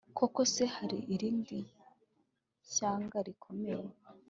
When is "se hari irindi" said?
0.53-1.57